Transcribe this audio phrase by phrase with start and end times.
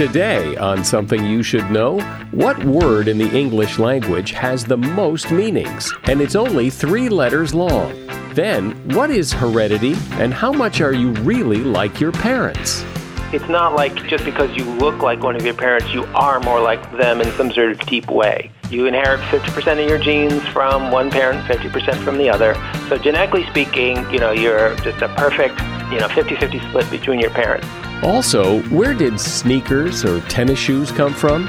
[0.00, 2.00] Today, on Something You Should Know,
[2.30, 5.92] what word in the English language has the most meanings?
[6.04, 7.92] And it's only three letters long.
[8.32, 12.82] Then, what is heredity, and how much are you really like your parents?
[13.34, 16.62] It's not like just because you look like one of your parents, you are more
[16.62, 18.50] like them in some sort of deep way.
[18.70, 22.54] You inherit 50% of your genes from one parent, 50% from the other.
[22.88, 25.58] So genetically speaking, you know, you're just a perfect,
[25.90, 27.66] you know, 50-50 split between your parents.
[28.04, 31.48] Also, where did sneakers or tennis shoes come from?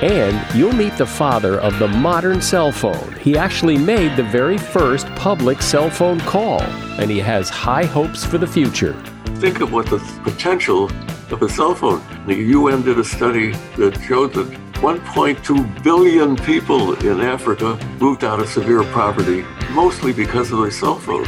[0.00, 3.14] And you'll meet the father of the modern cell phone.
[3.14, 6.62] He actually made the very first public cell phone call,
[7.00, 8.92] and he has high hopes for the future.
[9.40, 10.84] Think of what the potential
[11.32, 12.00] of a cell phone.
[12.26, 18.40] The UN did a study that showed that 1.2 billion people in Africa moved out
[18.40, 21.26] of severe poverty, mostly because of their cell phone.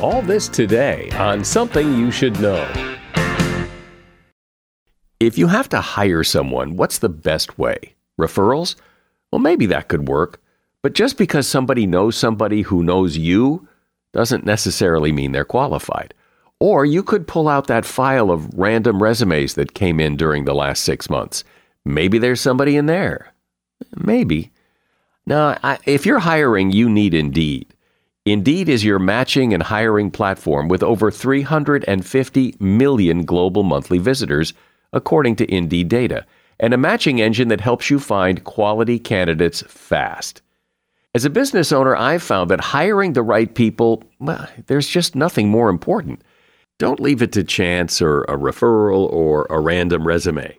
[0.00, 2.66] All this today on Something You Should Know.
[5.20, 7.94] If you have to hire someone, what's the best way?
[8.18, 8.74] Referrals?
[9.30, 10.40] Well, maybe that could work.
[10.80, 13.68] But just because somebody knows somebody who knows you
[14.14, 16.14] doesn't necessarily mean they're qualified.
[16.58, 20.54] Or you could pull out that file of random resumes that came in during the
[20.54, 21.44] last six months.
[21.84, 23.32] Maybe there's somebody in there.
[23.96, 24.52] Maybe.
[25.26, 27.74] Now, I, if you're hiring, you need Indeed.
[28.26, 34.54] Indeed is your matching and hiring platform with over 350 million global monthly visitors,
[34.92, 36.24] according to Indeed data,
[36.58, 40.40] and a matching engine that helps you find quality candidates fast.
[41.14, 45.48] As a business owner, I've found that hiring the right people, well, there's just nothing
[45.48, 46.22] more important.
[46.78, 50.58] Don't leave it to chance or a referral or a random resume.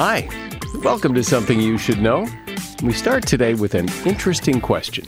[0.00, 0.28] Hi,
[0.84, 2.24] welcome to Something You Should Know.
[2.84, 5.04] We start today with an interesting question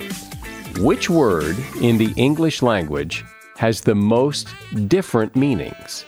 [0.79, 3.25] Which word in the English language
[3.57, 4.49] has the most
[4.89, 6.05] different meanings?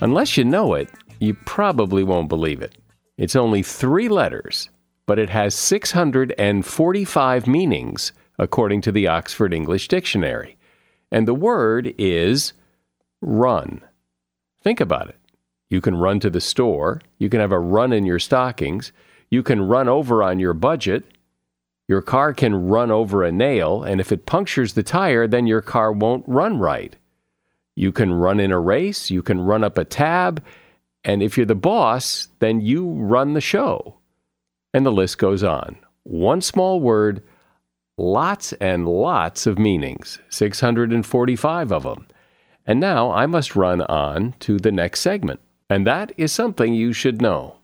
[0.00, 2.78] Unless you know it, you probably won't believe it.
[3.18, 4.70] It's only three letters,
[5.04, 10.56] but it has 645 meanings, according to the Oxford English Dictionary.
[11.12, 12.54] And the word is
[13.20, 13.82] run.
[14.62, 15.18] Think about it.
[15.74, 17.02] You can run to the store.
[17.18, 18.92] You can have a run in your stockings.
[19.28, 21.02] You can run over on your budget.
[21.88, 25.60] Your car can run over a nail, and if it punctures the tire, then your
[25.60, 26.94] car won't run right.
[27.74, 29.10] You can run in a race.
[29.10, 30.44] You can run up a tab.
[31.02, 33.96] And if you're the boss, then you run the show.
[34.72, 35.74] And the list goes on.
[36.04, 37.20] One small word,
[37.98, 42.06] lots and lots of meanings, 645 of them.
[42.64, 45.40] And now I must run on to the next segment.
[45.70, 47.56] And that is something you should know.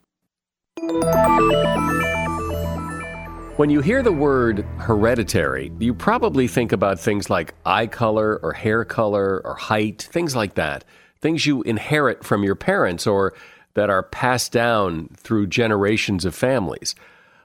[3.56, 8.54] When you hear the word hereditary, you probably think about things like eye color or
[8.54, 10.82] hair color or height, things like that.
[11.20, 13.34] Things you inherit from your parents or
[13.74, 16.94] that are passed down through generations of families.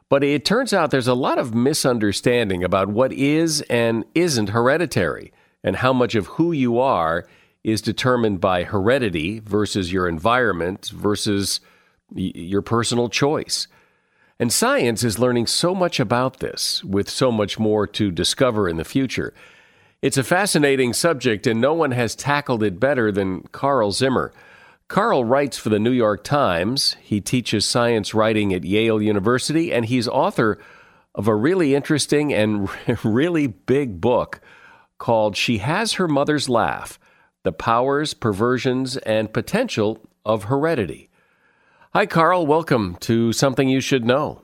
[0.07, 5.33] But it turns out there's a lot of misunderstanding about what is and isn't hereditary
[5.65, 7.27] and how much of who you are
[7.65, 11.59] is determined by heredity versus your environment versus
[12.13, 13.67] your personal choice.
[14.39, 18.77] And science is learning so much about this, with so much more to discover in
[18.77, 19.33] the future.
[20.03, 24.31] It's a fascinating subject, and no one has tackled it better than Carl Zimmer.
[24.87, 26.95] Carl writes for the New York Times.
[27.01, 30.59] He teaches science writing at Yale University, and he's author
[31.15, 32.69] of a really interesting and
[33.03, 34.39] really big book
[34.99, 36.99] called She Has Her Mother's Laugh
[37.45, 41.09] The Powers, Perversions, and Potential of Heredity.
[41.93, 42.47] Hi, Carl.
[42.47, 44.41] Welcome to Something You Should Know.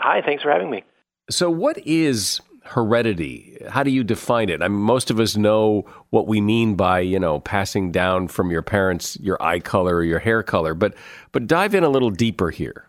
[0.00, 0.82] Hi, thanks for having me.
[1.30, 3.58] So, what is heredity?
[3.68, 4.60] How do you define it?
[4.60, 8.50] I mean, most of us know what we mean by, you know, passing down from
[8.50, 10.94] your parents your eye color or your hair color, but
[11.30, 12.88] but dive in a little deeper here.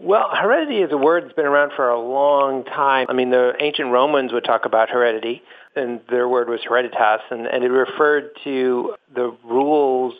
[0.00, 3.06] Well, heredity is a word that's been around for a long time.
[3.10, 5.42] I mean, the ancient Romans would talk about heredity,
[5.78, 10.14] and their word was hereditas, and, and it referred to the rules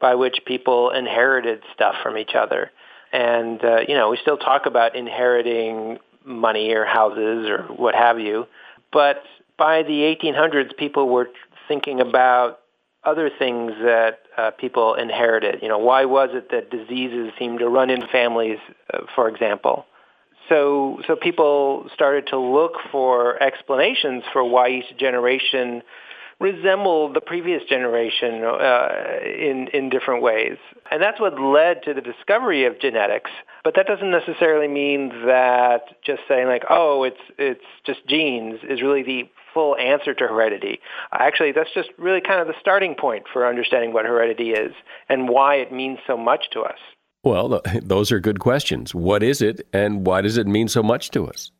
[0.00, 2.70] by which people inherited stuff from each other.
[3.12, 8.18] And, uh, you know, we still talk about inheriting money or houses or what have
[8.18, 8.46] you.
[8.92, 9.22] But
[9.56, 11.28] by the 1800s, people were
[11.68, 12.60] thinking about
[13.04, 15.62] other things that uh, people inherited.
[15.62, 18.58] You know, why was it that diseases seemed to run in families,
[18.92, 19.86] uh, for example?
[20.48, 25.82] So, so people started to look for explanations for why each generation
[26.40, 28.88] resemble the previous generation uh,
[29.24, 30.56] in in different ways,
[30.90, 33.30] and that's what led to the discovery of genetics.
[33.62, 38.82] But that doesn't necessarily mean that just saying like, oh, it's it's just genes is
[38.82, 40.80] really the full answer to heredity.
[41.12, 44.72] Actually, that's just really kind of the starting point for understanding what heredity is
[45.08, 46.78] and why it means so much to us.
[47.24, 48.94] Well, those are good questions.
[48.94, 51.50] What is it, and why does it mean so much to us?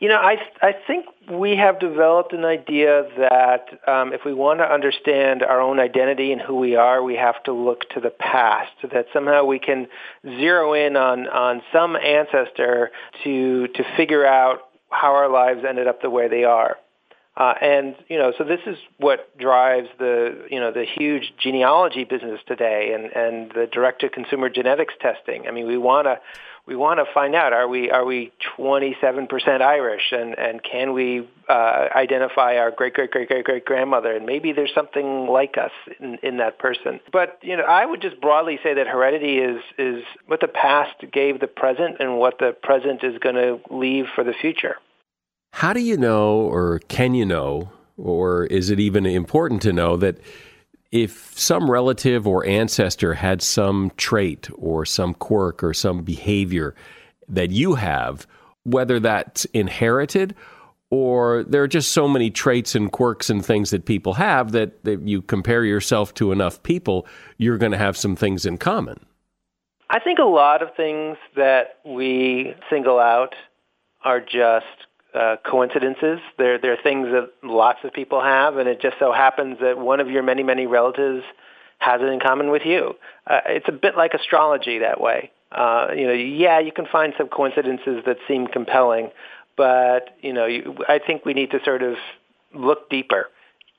[0.00, 4.58] You know, I I think we have developed an idea that um, if we want
[4.58, 8.10] to understand our own identity and who we are, we have to look to the
[8.10, 8.72] past.
[8.82, 9.86] That somehow we can
[10.24, 12.90] zero in on on some ancestor
[13.22, 14.60] to to figure out
[14.90, 16.76] how our lives ended up the way they are.
[17.36, 22.04] Uh, and you know, so this is what drives the you know the huge genealogy
[22.04, 25.48] business today, and and the direct to consumer genetics testing.
[25.48, 26.20] I mean, we want to
[26.66, 31.28] we want to find out are we are we 27% Irish and and can we
[31.48, 35.72] uh, identify our great great great great great grandmother and maybe there's something like us
[36.00, 37.00] in, in that person.
[37.12, 41.04] But you know I would just broadly say that heredity is is what the past
[41.12, 44.76] gave the present and what the present is going to leave for the future.
[45.54, 49.96] How do you know or can you know or is it even important to know
[49.98, 50.18] that
[50.90, 56.74] if some relative or ancestor had some trait or some quirk or some behavior
[57.28, 58.26] that you have,
[58.64, 60.34] whether that's inherited
[60.90, 64.82] or there are just so many traits and quirks and things that people have that,
[64.82, 67.06] that you compare yourself to enough people,
[67.38, 68.98] you're going to have some things in common.
[69.88, 73.36] I think a lot of things that we single out
[74.04, 74.66] are just
[75.14, 76.18] uh, coincidences.
[76.38, 80.00] They're, they're things that lots of people have, and it just so happens that one
[80.00, 81.22] of your many, many relatives
[81.78, 82.94] has it in common with you.
[83.26, 85.30] Uh, it's a bit like astrology that way.
[85.52, 89.10] Uh, you know, yeah, you can find some coincidences that seem compelling,
[89.56, 91.94] but you know, you, I think we need to sort of
[92.52, 93.28] look deeper.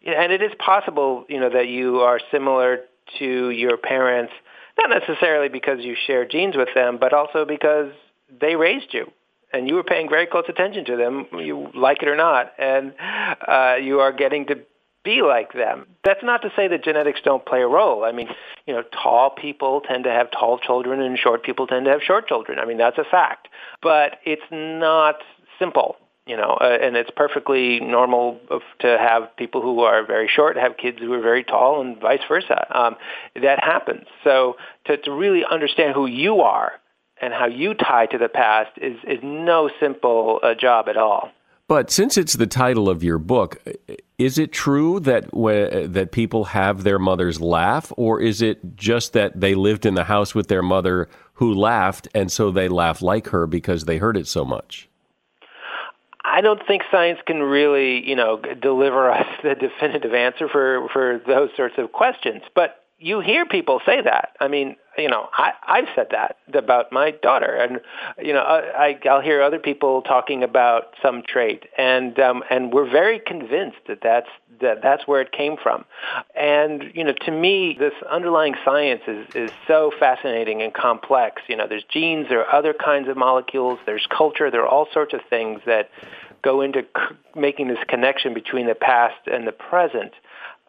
[0.06, 2.82] And it is possible, you know, that you are similar
[3.20, 4.32] to your parents,
[4.78, 7.92] not necessarily because you share genes with them, but also because
[8.40, 9.12] they raised you
[9.54, 12.94] and you were paying very close attention to them, you like it or not, and
[13.48, 14.60] uh, you are getting to
[15.06, 15.86] be like them.
[16.04, 18.04] That's not to say that genetics don't play a role.
[18.04, 18.28] I mean,
[18.66, 22.02] you know, tall people tend to have tall children and short people tend to have
[22.02, 22.60] short children.
[22.60, 23.48] I mean, that's a fact.
[23.82, 25.18] But it's not
[25.60, 25.96] simple,
[26.26, 28.40] you know, uh, and it's perfectly normal
[28.80, 32.24] to have people who are very short have kids who are very tall and vice
[32.28, 32.66] versa.
[32.75, 32.96] Um,
[33.42, 34.08] that happens.
[34.24, 36.74] So to, to really understand who you are
[37.22, 41.31] and how you tie to the past is, is no simple uh, job at all.
[41.67, 43.57] But since it's the title of your book,
[44.19, 49.39] is it true that that people have their mothers laugh, or is it just that
[49.39, 53.29] they lived in the house with their mother who laughed, and so they laugh like
[53.29, 54.88] her because they heard it so much?
[56.24, 61.19] I don't think science can really, you know, deliver us the definitive answer for for
[61.25, 62.43] those sorts of questions.
[62.53, 64.36] But you hear people say that.
[64.39, 67.82] I mean, you know, I, I've said that about my daughter, and
[68.24, 72.90] you know, I, I'll hear other people talking about some trait, and um, and we're
[72.90, 74.30] very convinced that that's
[74.62, 75.86] that that's where it came from.
[76.36, 81.42] And you know, to me, this underlying science is is so fascinating and complex.
[81.48, 84.88] You know, there's genes, there are other kinds of molecules, there's culture, there are all
[84.94, 85.90] sorts of things that
[86.42, 90.14] go into c- making this connection between the past and the present.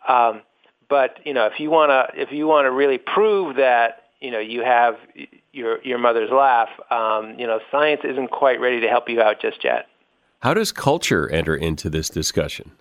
[0.08, 0.42] Um,
[0.88, 4.32] but you know, if you want to if you want to really prove that you
[4.32, 4.96] know you have
[5.52, 9.40] your your mother's laugh, um, you know, science isn't quite ready to help you out
[9.40, 9.86] just yet.
[10.40, 12.72] How does culture enter into this discussion?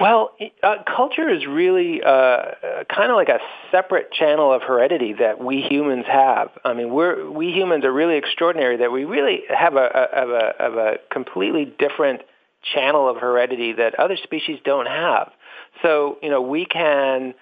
[0.00, 0.32] Well,
[0.62, 3.38] uh, culture is really uh, kind of like a
[3.70, 6.50] separate channel of heredity that we humans have.
[6.64, 10.30] I mean, we're we humans are really extraordinary that we really have a, a, of
[10.30, 12.22] a of a completely different
[12.74, 15.30] channel of heredity that other species don't have.
[15.80, 17.34] So, you know, we can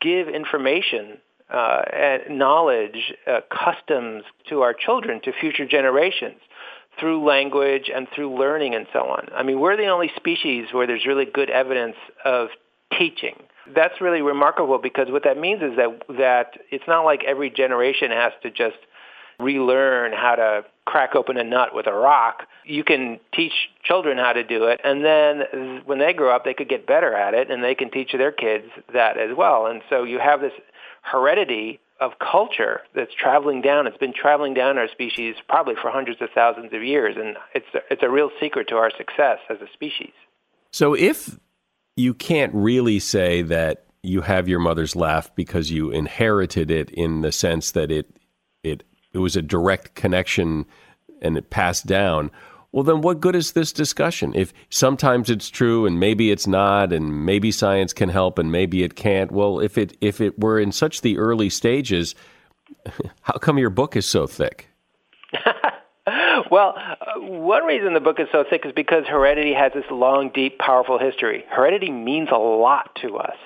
[0.00, 1.18] give information
[1.52, 6.40] uh, knowledge, uh, customs to our children, to future generations
[6.98, 9.28] through language and through learning and so on.
[9.34, 12.48] I mean, we're the only species where there's really good evidence of
[12.98, 13.34] teaching.
[13.74, 18.10] That's really remarkable because what that means is that that it's not like every generation
[18.10, 18.76] has to just
[19.38, 22.42] relearn how to crack open a nut with a rock.
[22.64, 23.52] You can teach
[23.84, 27.14] children how to do it, and then when they grow up, they could get better
[27.14, 29.66] at it, and they can teach their kids that as well.
[29.66, 30.52] And so you have this
[31.02, 33.86] heredity of culture that's traveling down.
[33.86, 37.66] It's been traveling down our species probably for hundreds of thousands of years, and it's
[37.74, 40.12] a, it's a real secret to our success as a species.
[40.72, 41.38] So if
[41.96, 47.20] you can't really say that you have your mother's laugh because you inherited it in
[47.20, 48.16] the sense that it
[48.64, 48.82] it
[49.12, 50.66] it was a direct connection
[51.20, 52.30] and it passed down
[52.72, 56.92] well then what good is this discussion if sometimes it's true and maybe it's not
[56.92, 60.58] and maybe science can help and maybe it can't well if it if it were
[60.58, 62.14] in such the early stages
[63.22, 64.68] how come your book is so thick
[66.50, 70.30] well, uh, one reason the book is so thick is because heredity has this long,
[70.34, 71.44] deep, powerful history.
[71.48, 73.36] Heredity means a lot to us.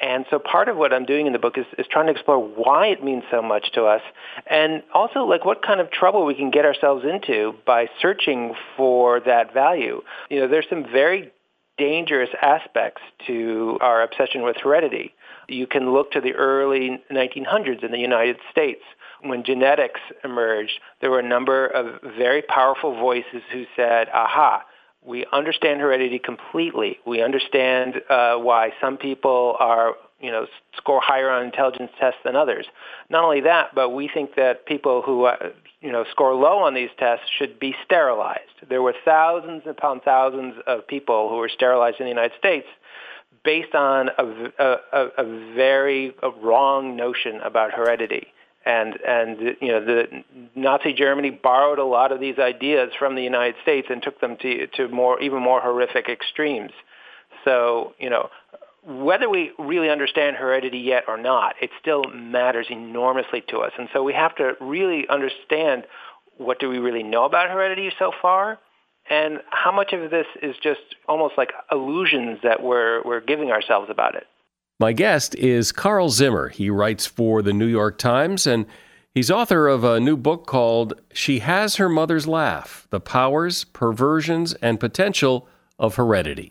[0.00, 2.38] And so part of what I'm doing in the book is, is trying to explore
[2.38, 4.02] why it means so much to us
[4.48, 9.20] and also like what kind of trouble we can get ourselves into by searching for
[9.20, 10.02] that value.
[10.28, 11.30] You know, there's some very
[11.78, 15.14] dangerous aspects to our obsession with heredity.
[15.48, 18.82] You can look to the early 1900s in the United States.
[19.22, 24.64] When genetics emerged, there were a number of very powerful voices who said, aha,
[25.04, 26.98] we understand heredity completely.
[27.06, 32.36] We understand uh, why some people are, you know, score higher on intelligence tests than
[32.36, 32.66] others.
[33.10, 36.74] Not only that, but we think that people who, uh, you know, score low on
[36.74, 38.40] these tests should be sterilized.
[38.68, 42.66] There were thousands upon thousands of people who were sterilized in the United States
[43.44, 44.24] based on a,
[44.58, 48.28] a, a very wrong notion about heredity
[48.64, 53.22] and and you know the Nazi Germany borrowed a lot of these ideas from the
[53.22, 56.72] United States and took them to to more even more horrific extremes.
[57.44, 58.30] So you know
[58.84, 63.88] whether we really understand heredity yet or not, it still matters enormously to us, and
[63.92, 65.84] so we have to really understand
[66.38, 68.58] what do we really know about heredity so far,
[69.08, 73.88] and how much of this is just almost like illusions that we're we're giving ourselves
[73.90, 74.26] about it.
[74.82, 76.48] My guest is Carl Zimmer.
[76.48, 78.66] He writes for the New York Times and
[79.14, 84.54] he's author of a new book called She Has Her Mother's Laugh The Powers, Perversions,
[84.54, 85.46] and Potential
[85.78, 86.50] of Heredity.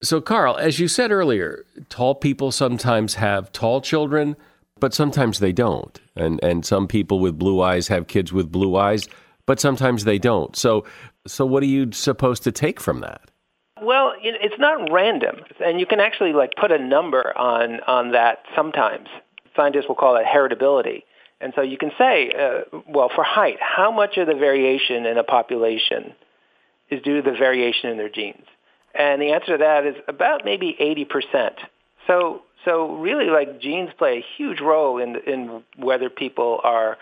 [0.00, 4.36] So, Carl, as you said earlier, tall people sometimes have tall children,
[4.78, 6.00] but sometimes they don't.
[6.14, 9.08] And and some people with blue eyes have kids with blue eyes,
[9.44, 10.54] but sometimes they don't.
[10.54, 10.84] So,
[11.26, 13.22] so what are you supposed to take from that?
[13.82, 18.44] Well, it's not random, and you can actually like put a number on on that.
[18.54, 19.08] Sometimes
[19.56, 21.02] scientists will call it heritability.
[21.40, 25.18] And so you can say, uh, well, for height, how much of the variation in
[25.18, 26.14] a population
[26.90, 28.44] is due to the variation in their genes?
[28.94, 31.50] And the answer to that is about maybe 80%.
[32.06, 36.98] So, so really, like genes play a huge role in in whether people are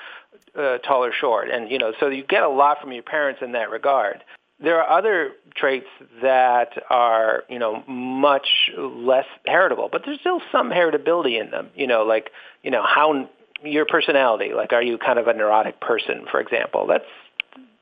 [0.56, 3.40] uh, tall or short, and you know, so you get a lot from your parents
[3.42, 4.22] in that regard.
[4.58, 5.86] There are other traits
[6.22, 11.68] that are, you know, much less heritable, but there's still some heritability in them.
[11.74, 12.30] You know, like,
[12.62, 13.28] you know, how
[13.62, 16.86] your personality, like, are you kind of a neurotic person, for example?
[16.86, 17.04] That's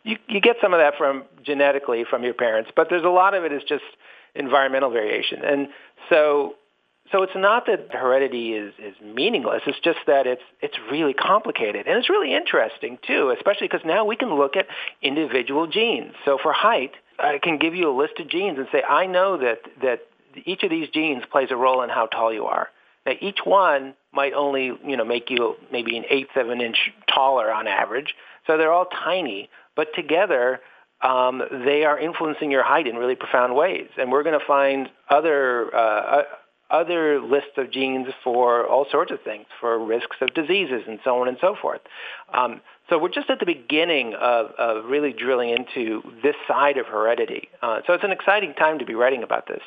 [0.04, 3.34] you, you get some of that from genetically from your parents, but there's a lot
[3.34, 3.84] of it is just
[4.34, 5.44] environmental variation.
[5.44, 5.68] And
[6.08, 6.54] so
[7.12, 9.62] so it's not that heredity is, is meaningless.
[9.66, 14.04] It's just that it's it's really complicated and it's really interesting too, especially because now
[14.04, 14.66] we can look at
[15.02, 16.14] individual genes.
[16.24, 19.36] So for height, I can give you a list of genes and say I know
[19.38, 20.00] that that
[20.44, 22.68] each of these genes plays a role in how tall you are.
[23.04, 26.90] Now each one might only you know make you maybe an eighth of an inch
[27.12, 28.14] taller on average.
[28.46, 30.60] So they're all tiny, but together
[31.02, 33.88] um, they are influencing your height in really profound ways.
[33.98, 36.22] And we're going to find other uh,
[36.70, 41.20] other lists of genes for all sorts of things, for risks of diseases and so
[41.20, 41.80] on and so forth.
[42.32, 46.86] Um, so we're just at the beginning of, of, really drilling into this side of
[46.86, 47.48] heredity.
[47.62, 49.62] Uh, so it's an exciting time to be writing about this.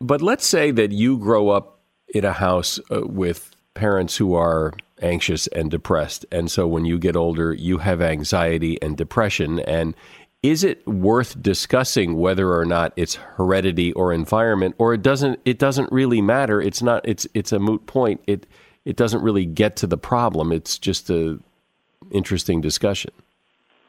[0.00, 1.80] But let's say that you grow up
[2.14, 4.72] in a house uh, with parents who are
[5.02, 6.26] anxious and depressed.
[6.30, 9.60] And so when you get older, you have anxiety and depression.
[9.60, 9.94] And
[10.42, 14.74] is it worth discussing whether or not it's heredity or environment?
[14.78, 16.60] Or it doesn't it doesn't really matter.
[16.60, 18.20] It's not it's it's a moot point.
[18.26, 18.46] It
[18.84, 20.52] it doesn't really get to the problem.
[20.52, 21.38] It's just a
[22.10, 23.12] interesting discussion.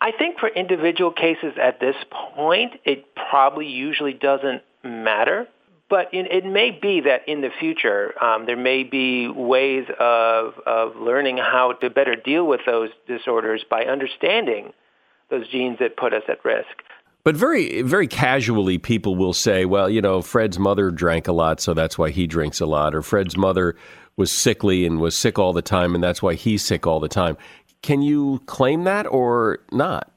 [0.02, 5.48] I think for individual cases at this point it probably usually doesn't matter
[5.92, 10.54] but in, it may be that in the future um, there may be ways of,
[10.66, 14.72] of learning how to better deal with those disorders by understanding
[15.30, 16.66] those genes that put us at risk.
[17.26, 21.60] But very, very casually, people will say, well, you know, Fred's mother drank a lot,
[21.60, 22.96] so that's why he drinks a lot.
[22.96, 23.76] Or Fred's mother
[24.16, 27.10] was sickly and was sick all the time, and that's why he's sick all the
[27.10, 27.38] time.
[27.82, 30.11] Can you claim that or not?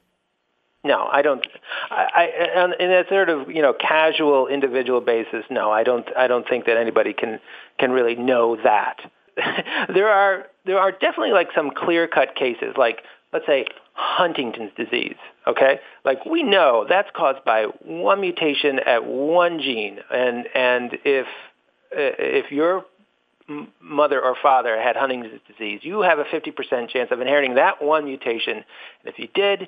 [0.85, 1.45] No, I don't.
[1.89, 6.07] I, I on, in a sort of you know casual individual basis, no, I don't.
[6.15, 7.39] I don't think that anybody can
[7.79, 8.97] can really know that.
[9.93, 13.01] there are there are definitely like some clear cut cases, like
[13.33, 15.79] let's say Huntington's disease, okay?
[16.03, 21.25] Like we know that's caused by one mutation at one gene, and and if
[21.91, 22.85] if your
[23.81, 28.05] mother or father had Huntington's disease, you have a 50% chance of inheriting that one
[28.05, 28.57] mutation.
[28.57, 29.67] And if you did,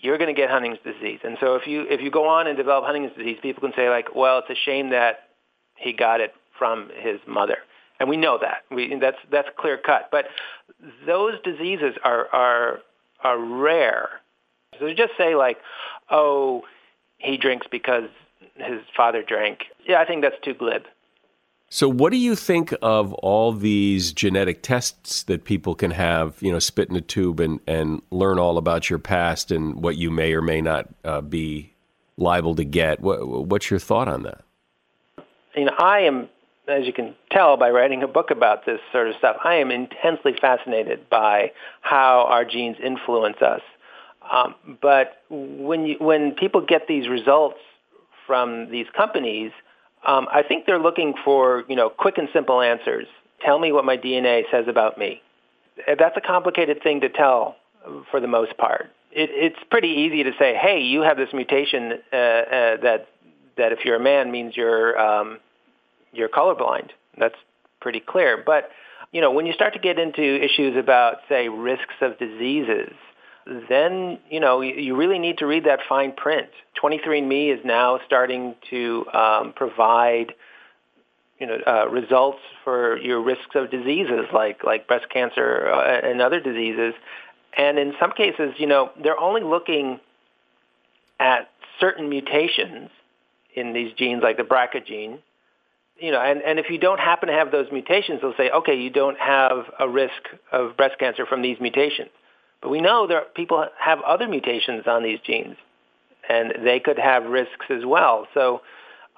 [0.00, 1.20] you're going to get Huntington's disease.
[1.24, 3.88] And so if you if you go on and develop Huntington's disease, people can say
[3.88, 5.30] like, well, it's a shame that
[5.76, 7.58] he got it from his mother.
[8.00, 8.62] And we know that.
[8.70, 10.08] We that's that's clear cut.
[10.10, 10.26] But
[11.06, 12.80] those diseases are are
[13.22, 14.08] are rare.
[14.78, 15.58] So just say like,
[16.10, 16.62] oh,
[17.18, 18.08] he drinks because
[18.56, 19.64] his father drank.
[19.86, 20.82] Yeah, I think that's too glib.
[21.70, 26.50] So, what do you think of all these genetic tests that people can have, you
[26.50, 30.10] know, spit in a tube and, and learn all about your past and what you
[30.10, 31.74] may or may not uh, be
[32.16, 33.00] liable to get?
[33.00, 34.42] What, what's your thought on that?
[35.54, 36.28] You know, I am
[36.68, 39.70] as you can tell by writing a book about this sort of stuff, I am
[39.70, 43.62] intensely fascinated by how our genes influence us.
[44.30, 47.58] Um, but when you, when people get these results
[48.26, 49.52] from these companies,
[50.06, 53.06] um, I think they're looking for you know quick and simple answers.
[53.44, 55.22] Tell me what my DNA says about me.
[55.86, 57.56] That's a complicated thing to tell
[58.10, 58.90] for the most part.
[59.12, 63.08] It, it's pretty easy to say, hey, you have this mutation uh, uh, that
[63.56, 65.38] that if you're a man means you're um,
[66.12, 66.90] you're colorblind.
[67.16, 67.36] That's
[67.80, 68.42] pretty clear.
[68.44, 68.70] But
[69.12, 72.92] you know, when you start to get into issues about, say, risks of diseases,
[73.68, 76.48] then you know you really need to read that fine print.
[76.82, 80.34] 23andMe is now starting to um, provide
[81.38, 86.20] you know uh, results for your risks of diseases like like breast cancer uh, and
[86.20, 86.94] other diseases,
[87.56, 90.00] and in some cases, you know, they're only looking
[91.18, 92.90] at certain mutations
[93.54, 95.18] in these genes, like the BRCA gene,
[95.98, 98.74] you know, and, and if you don't happen to have those mutations, they'll say, okay,
[98.74, 102.10] you don't have a risk of breast cancer from these mutations.
[102.60, 105.56] But we know that people have other mutations on these genes,
[106.28, 108.26] and they could have risks as well.
[108.34, 108.62] So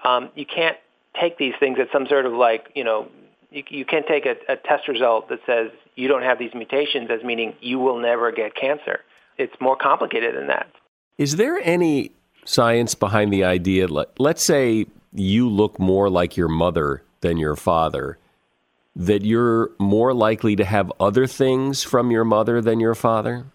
[0.04, 0.76] um, you can't
[1.20, 3.08] take these things as some sort of like, you know,
[3.50, 7.08] you, you can't take a, a test result that says you don't have these mutations
[7.10, 9.00] as meaning you will never get cancer.
[9.38, 10.68] It's more complicated than that.
[11.18, 12.12] Is there any
[12.44, 13.88] science behind the idea?
[13.88, 18.18] Let, let's say you look more like your mother than your father,
[18.96, 23.46] that you're more likely to have other things from your mother than your father?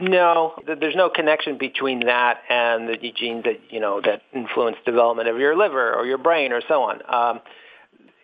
[0.00, 5.28] No, there's no connection between that and the genes that you know that influence development
[5.28, 7.00] of your liver or your brain or so on.
[7.06, 7.40] Um,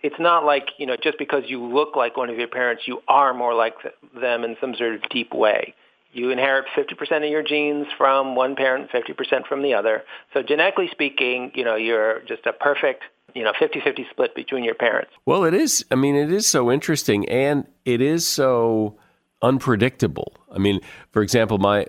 [0.02, 3.02] it's not like you know just because you look like one of your parents, you
[3.06, 3.74] are more like
[4.20, 5.74] them in some sort of deep way
[6.12, 10.02] you inherit 50% of your genes from one parent, 50% from the other.
[10.34, 14.74] So genetically speaking, you know, you're just a perfect, you know, 50-50 split between your
[14.74, 15.10] parents.
[15.26, 15.84] Well, it is.
[15.90, 18.96] I mean, it is so interesting and it is so
[19.42, 20.34] unpredictable.
[20.52, 20.80] I mean,
[21.12, 21.86] for example, my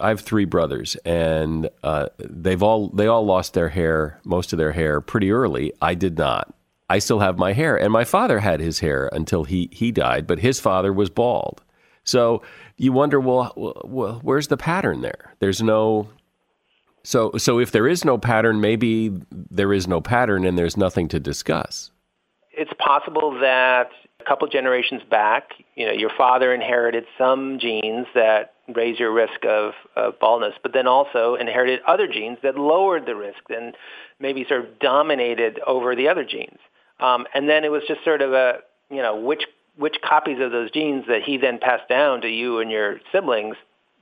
[0.00, 4.58] I have three brothers, and uh, they've all they all lost their hair, most of
[4.58, 5.72] their hair, pretty early.
[5.82, 6.54] I did not.
[6.88, 10.26] I still have my hair, and my father had his hair until he he died,
[10.26, 11.62] but his father was bald.
[12.02, 12.42] So
[12.76, 13.52] you wonder, well,
[13.84, 15.34] well, where's the pattern there?
[15.38, 16.08] There's no.
[17.02, 21.08] So so if there is no pattern, maybe there is no pattern, and there's nothing
[21.08, 21.90] to discuss.
[22.52, 28.54] It's possible that a couple generations back, you know, your father inherited some genes that
[28.74, 33.16] raise your risk of, of baldness, but then also inherited other genes that lowered the
[33.16, 33.76] risk and
[34.18, 36.58] maybe sort of dominated over the other genes.
[37.00, 38.58] Um, and then it was just sort of a,
[38.90, 39.44] you know, which
[39.76, 43.56] which copies of those genes that he then passed down to you and your siblings,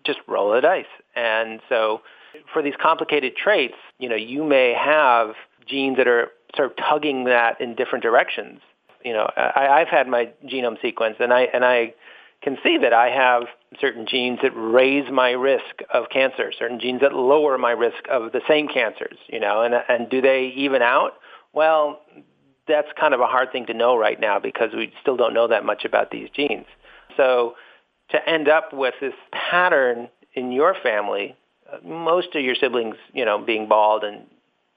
[0.04, 0.86] just roll the dice.
[1.14, 2.00] And so
[2.52, 5.34] for these complicated traits, you know, you may have
[5.66, 8.60] genes that are sort of tugging that in different directions.
[9.04, 11.94] You know, I, I've had my genome sequence, and I and I
[12.42, 13.44] can see that I have
[13.80, 18.32] certain genes that raise my risk of cancer, certain genes that lower my risk of
[18.32, 19.18] the same cancers.
[19.28, 21.14] You know, and and do they even out?
[21.52, 22.00] Well,
[22.66, 25.48] that's kind of a hard thing to know right now because we still don't know
[25.48, 26.66] that much about these genes.
[27.16, 27.54] So
[28.10, 31.36] to end up with this pattern in your family,
[31.84, 34.26] most of your siblings, you know, being bald and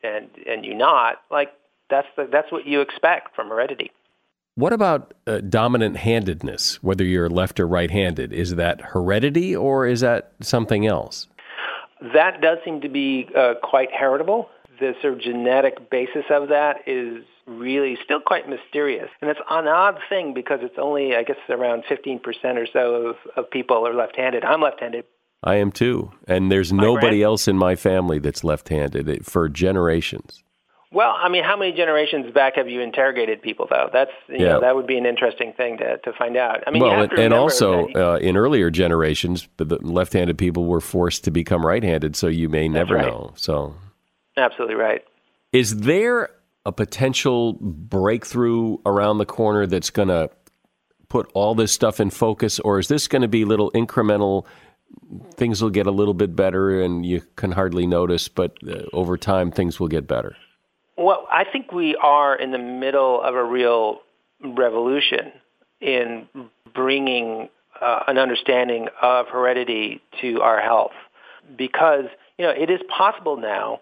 [0.04, 1.52] and and you not, like
[1.90, 3.92] that's the, that's what you expect from heredity.
[4.56, 8.34] What about uh, dominant handedness, whether you're left or right handed?
[8.34, 11.28] Is that heredity or is that something else?
[12.14, 14.50] That does seem to be uh, quite heritable.
[14.80, 19.10] The sort of genetic basis of that is really still quite mysterious.
[19.22, 22.22] And it's an odd thing because it's only, I guess, around 15%
[22.56, 24.44] or so of, of people are left-handed.
[24.44, 25.06] I'm left-handed.
[25.44, 26.12] I am too.
[26.28, 30.44] And there's nobody else in my family that's left-handed for generations.
[30.94, 33.90] Well, I mean, how many generations back have you interrogated people, though?
[33.94, 34.50] That's you yeah.
[34.50, 36.64] know that would be an interesting thing to, to find out.
[36.68, 41.32] I mean, well, and also uh, in earlier generations, the left-handed people were forced to
[41.32, 43.06] become right-handed, so you may never right.
[43.06, 43.32] know.
[43.38, 43.74] So,
[44.36, 45.02] absolutely right.
[45.54, 46.30] Is there
[46.66, 50.30] a potential breakthrough around the corner that's going to
[51.08, 54.46] put all this stuff in focus, or is this going to be little incremental?
[55.34, 59.18] Things will get a little bit better, and you can hardly notice, but uh, over
[59.18, 60.36] time, things will get better.
[60.98, 64.02] Well, I think we are in the middle of a real
[64.44, 65.32] revolution
[65.80, 66.28] in
[66.74, 67.50] bringing
[67.82, 70.94] uh, an understanding of heredity to our health,
[71.58, 72.06] because
[72.38, 73.82] you know it is possible now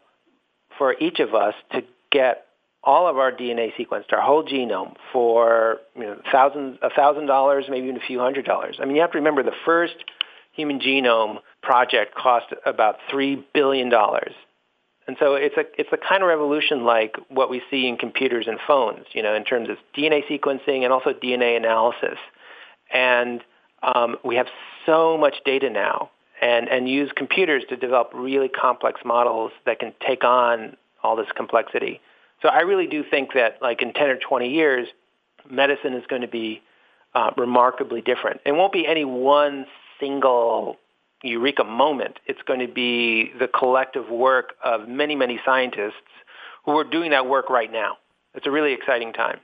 [0.77, 2.45] for each of us to get
[2.83, 7.65] all of our DNA sequenced, our whole genome, for you know, thousands, a thousand dollars,
[7.69, 8.77] maybe even a few hundred dollars.
[8.81, 9.95] I mean, you have to remember the first
[10.59, 14.33] human genome project cost about three billion dollars,
[15.07, 18.45] and so it's a it's a kind of revolution like what we see in computers
[18.47, 22.19] and phones, you know, in terms of DNA sequencing and also DNA analysis.
[22.93, 23.41] And
[23.81, 24.47] um, we have
[24.85, 29.93] so much data now, and and use computers to develop really complex models that can
[30.05, 32.01] take on all this complexity.
[32.41, 34.87] So I really do think that like in 10 or 20 years,
[35.49, 36.61] medicine is going to be
[37.15, 38.41] uh, remarkably different.
[38.45, 39.65] It won't be any one
[39.99, 40.77] single
[41.23, 42.19] eureka moment.
[42.25, 45.93] It's going to be the collective work of many, many scientists
[46.65, 47.97] who are doing that work right now.
[48.33, 49.39] It's a really exciting time.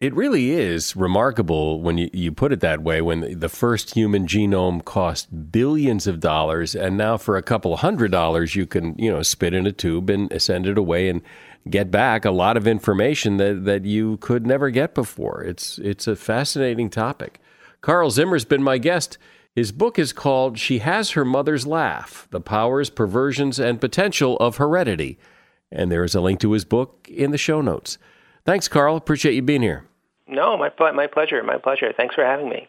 [0.00, 3.02] It really is remarkable when you, you put it that way.
[3.02, 8.10] When the first human genome cost billions of dollars, and now for a couple hundred
[8.10, 11.20] dollars, you can you know spit in a tube and send it away and
[11.68, 15.44] get back a lot of information that, that you could never get before.
[15.44, 17.38] It's it's a fascinating topic.
[17.82, 19.18] Carl Zimmer's been my guest.
[19.56, 24.58] His book is called She Has Her Mother's Laugh The Powers, Perversions, and Potential of
[24.58, 25.18] Heredity.
[25.72, 27.98] And there is a link to his book in the show notes.
[28.44, 28.96] Thanks, Carl.
[28.96, 29.84] Appreciate you being here.
[30.28, 31.42] No, my, my pleasure.
[31.42, 31.92] My pleasure.
[31.96, 32.68] Thanks for having me.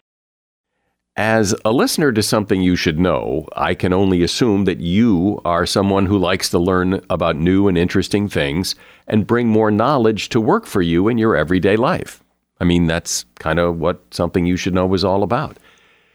[1.15, 5.65] As a listener to something you should know, I can only assume that you are
[5.67, 8.76] someone who likes to learn about new and interesting things
[9.08, 12.24] and bring more knowledge to work for you in your everyday life.
[12.60, 15.58] I mean, that's kind of what something you should know is all about.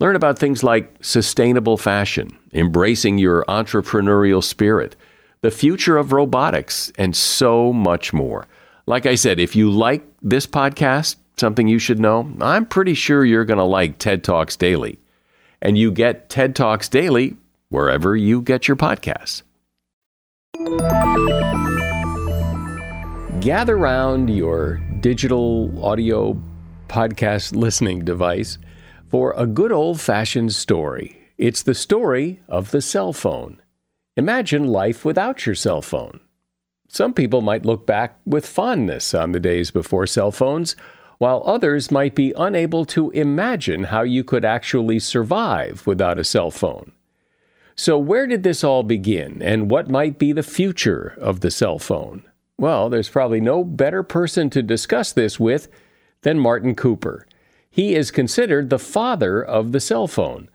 [0.00, 4.96] Learn about things like sustainable fashion, embracing your entrepreneurial spirit,
[5.42, 8.46] the future of robotics, and so much more.
[8.86, 12.32] Like I said, if you like this podcast, something you should know?
[12.40, 14.98] I'm pretty sure you're going to like TED Talks Daily.
[15.60, 17.36] And you get TED Talks Daily
[17.68, 19.42] wherever you get your podcasts.
[23.42, 26.40] Gather round your digital audio
[26.88, 28.56] podcast listening device
[29.10, 31.18] for a good old fashioned story.
[31.36, 33.60] It's the story of the cell phone.
[34.16, 36.20] Imagine life without your cell phone.
[36.88, 40.76] Some people might look back with fondness on the days before cell phones,
[41.18, 46.50] while others might be unable to imagine how you could actually survive without a cell
[46.50, 46.92] phone.
[47.74, 51.78] So, where did this all begin, and what might be the future of the cell
[51.78, 52.22] phone?
[52.58, 55.68] Well, there's probably no better person to discuss this with
[56.22, 57.26] than Martin Cooper.
[57.70, 60.50] He is considered the father of the cell phone.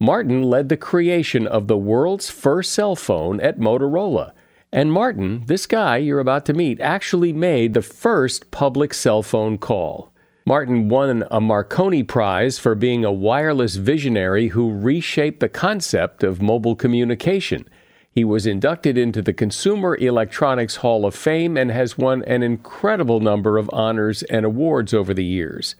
[0.00, 4.32] Martin led the creation of the world's first cell phone at Motorola.
[4.72, 9.58] And Martin, this guy you're about to meet, actually made the first public cell phone
[9.58, 10.10] call.
[10.46, 16.42] Martin won a Marconi Prize for being a wireless visionary who reshaped the concept of
[16.42, 17.68] mobile communication.
[18.10, 23.20] He was inducted into the Consumer Electronics Hall of Fame and has won an incredible
[23.20, 25.76] number of honors and awards over the years.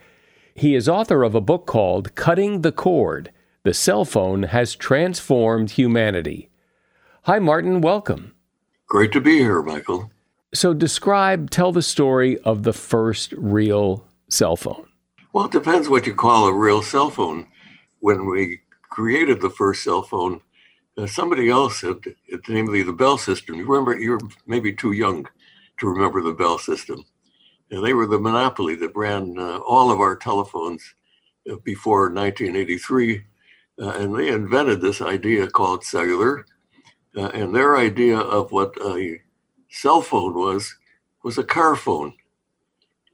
[0.57, 3.33] He is author of a book called Cutting the Cord
[3.65, 6.49] The Cell Phone Has Transformed Humanity.
[7.23, 7.81] Hi, Martin.
[7.81, 8.37] Welcome.
[8.87, 10.13] Great to be here, Michael.
[10.53, 14.87] So, describe, tell the story of the first real cell phone?
[15.33, 17.49] Well, it depends what you call a real cell phone.
[17.99, 20.41] When we created the first cell phone,
[20.97, 21.97] uh, somebody else had,
[22.49, 23.57] namely the Bell system.
[23.57, 25.27] You remember, you're maybe too young
[25.81, 27.05] to remember the Bell system.
[27.81, 30.95] They were the monopoly that ran uh, all of our telephones
[31.51, 33.25] uh, before 1983.
[33.81, 36.47] Uh, and they invented this idea called cellular.
[37.17, 39.21] Uh, and their idea of what a
[39.71, 40.77] cell phone was
[41.23, 42.13] was a car phone.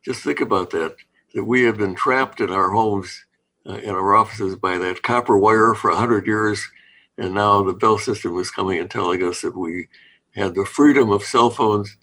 [0.05, 0.97] Just think about that
[1.35, 3.25] that we have been trapped in our homes,
[3.67, 6.69] uh, in our offices by that copper wire for 100 years.
[7.17, 9.89] And now the Bell system is coming and telling us that we
[10.35, 11.97] had the freedom of cell phones,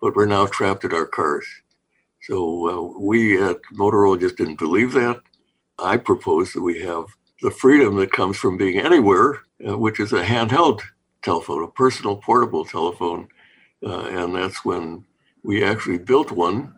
[0.00, 1.46] but we're now trapped in our cars.
[2.26, 5.20] So uh, we at Motorola just didn't believe that.
[5.78, 7.04] I propose that we have
[7.42, 10.80] the freedom that comes from being anywhere, uh, which is a handheld
[11.22, 13.28] telephone, a personal portable telephone.
[13.84, 15.04] Uh, and that's when
[15.42, 16.74] we actually built one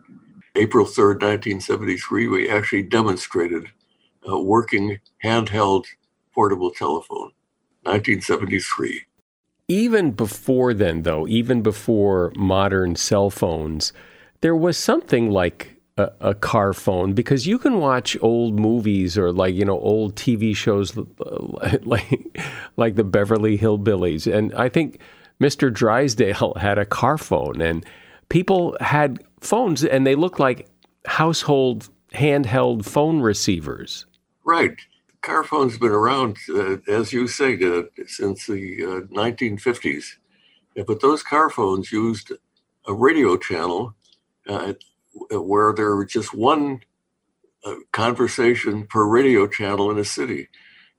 [0.57, 3.67] April 3rd, 1973, we actually demonstrated
[4.25, 5.85] a working handheld
[6.33, 7.31] portable telephone.
[7.83, 9.03] 1973.
[9.67, 13.93] Even before then, though, even before modern cell phones,
[14.41, 19.31] there was something like a, a, car phone because you can watch old movies or
[19.31, 20.95] like you know old TV shows
[21.83, 22.39] like
[22.77, 24.99] like the Beverly Hillbillies, and I think
[25.41, 25.73] Mr.
[25.73, 27.85] Drysdale had a car phone, and
[28.29, 30.67] people had phones and they looked like
[31.05, 34.05] household handheld phone receivers.
[34.43, 34.77] Right.
[35.21, 40.17] Car phones have been around, uh, as you say, uh, since the uh, 1950s.
[40.75, 42.31] Yeah, but those car phones used
[42.85, 43.95] a radio channel
[44.47, 44.73] uh,
[45.31, 46.81] where there was just one
[47.65, 50.49] uh, conversation per radio channel in a city.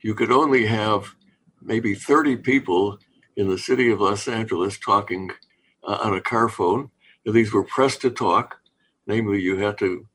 [0.03, 1.15] You could only have
[1.63, 2.99] maybe 30 people
[3.37, 5.31] in the city of Los Angeles talking
[5.85, 6.91] uh, on a car phone
[7.27, 8.59] And these were pressed to talk.
[9.07, 10.09] Namely, you had to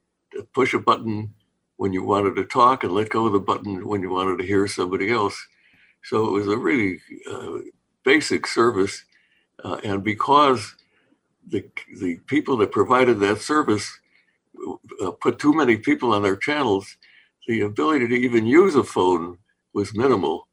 [0.53, 1.33] push a button
[1.77, 4.45] when you wanted to talk and let go of the button when you wanted to
[4.45, 5.47] hear somebody else.
[6.03, 7.59] So it was a really uh,
[8.05, 9.05] basic service.
[9.63, 10.75] Uh, and because
[11.47, 11.65] the,
[11.99, 13.99] the people that provided that service
[15.01, 16.97] uh, put too many people on their channels,
[17.47, 19.38] the ability to even use a phone
[19.73, 20.47] was minimal.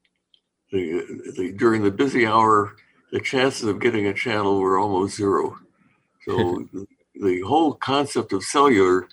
[0.73, 2.77] The, the, during the busy hour,
[3.13, 5.59] the chances of getting a channel were almost zero.
[6.25, 6.69] So
[7.15, 9.09] the whole concept of cellular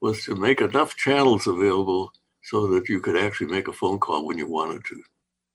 [0.00, 4.26] was to make enough channels available so that you could actually make a phone call
[4.26, 5.02] when you wanted to.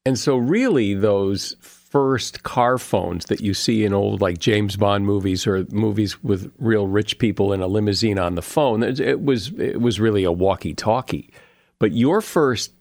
[0.05, 1.57] And so, really, those
[1.97, 6.53] first car phones that you see in old, like James Bond movies or movies with
[6.59, 10.31] real rich people in a limousine on the phone, it was it was really a
[10.31, 11.33] walkie-talkie.
[11.79, 12.71] But your first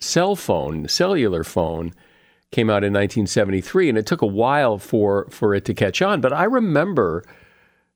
[0.00, 1.92] cell phone, cellular phone,
[2.50, 6.22] came out in 1973, and it took a while for for it to catch on.
[6.22, 7.24] But I remember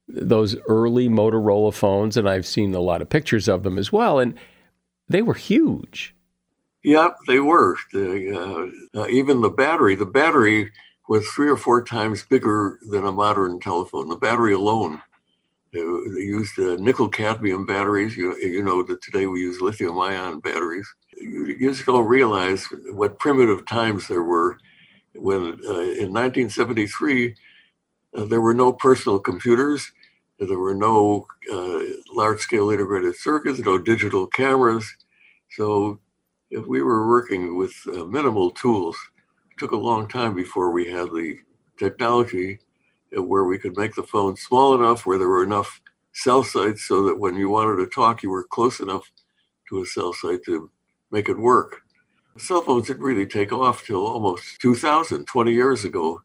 [0.06, 4.18] those early Motorola phones, and I've seen a lot of pictures of them as well,
[4.18, 4.34] and
[5.08, 6.14] they were huge.
[6.86, 7.76] Yeah, they were.
[7.92, 10.70] The, uh, uh, even the battery, the battery
[11.08, 14.08] was three or four times bigger than a modern telephone.
[14.08, 15.02] The battery alone,
[15.72, 18.16] they, they used uh, nickel cadmium batteries.
[18.16, 20.86] You, you know that today we use lithium ion batteries.
[21.16, 24.56] You, you, just don't realize what primitive times there were
[25.16, 27.34] when uh, in 1973
[28.16, 29.90] uh, there were no personal computers.
[30.38, 31.80] There were no uh,
[32.14, 34.86] large scale integrated circuits, no digital cameras.
[35.50, 35.98] So
[36.50, 38.96] if we were working with uh, minimal tools,
[39.50, 41.36] it took a long time before we had the
[41.78, 42.58] technology
[43.16, 45.80] uh, where we could make the phone small enough where there were enough
[46.12, 49.10] cell sites so that when you wanted to talk, you were close enough
[49.68, 50.70] to a cell site to
[51.10, 51.82] make it work.
[52.38, 56.22] Cell phones didn't really take off till almost 2000, 20 years ago.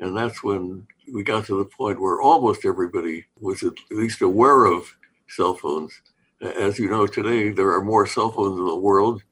[0.00, 4.64] And that's when we got to the point where almost everybody was at least aware
[4.66, 4.92] of
[5.28, 5.92] cell phones.
[6.40, 9.22] As you know, today there are more cell phones in the world,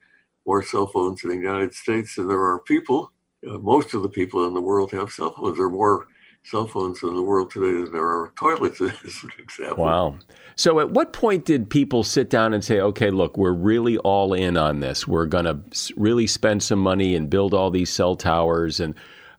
[0.46, 3.12] more cell phones in the United States than there are people.
[3.46, 5.56] Uh, most of the people in the world have cell phones.
[5.56, 6.06] There are more
[6.44, 9.84] cell phones in the world today than there are toilets, as an example.
[9.84, 10.18] Wow.
[10.56, 14.34] So, at what point did people sit down and say, okay, look, we're really all
[14.34, 15.06] in on this.
[15.06, 15.60] We're going to
[15.96, 18.80] really spend some money and build all these cell towers?
[18.80, 18.94] And,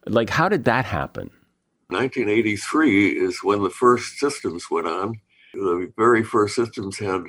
[0.07, 1.29] like, how did that happen?
[1.89, 5.19] 1983 is when the first systems went on.
[5.53, 7.23] The very first systems had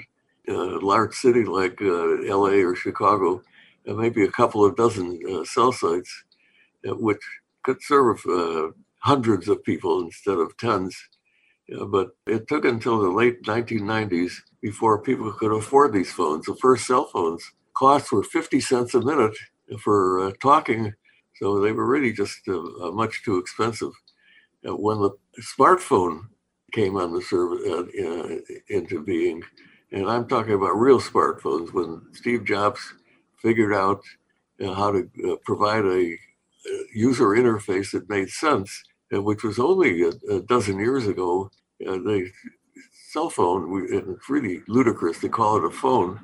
[0.48, 3.42] a large city like uh, LA or Chicago,
[3.86, 6.24] maybe a couple of dozen uh, cell sites,
[6.88, 7.20] uh, which
[7.62, 8.68] could serve uh,
[8.98, 10.96] hundreds of people instead of tens.
[11.88, 16.46] but it took until the late 1990s before people could afford these phones.
[16.46, 17.42] The first cell phones
[17.74, 19.36] costs were 50 cents a minute
[19.82, 20.94] for uh, talking,
[21.36, 23.92] so they were really just uh, much too expensive.
[24.64, 26.28] when the smartphone
[26.72, 27.62] came on the service
[28.68, 29.42] into being,
[29.92, 32.94] and I'm talking about real smartphones, when Steve Jobs
[33.42, 34.00] figured out
[34.62, 36.16] uh, how to uh, provide a, a,
[36.94, 41.50] user interface that made sense, uh, which was only a, a dozen years ago.
[41.86, 42.30] Uh, the
[43.10, 46.20] cell phone, we, it's really ludicrous to call it a phone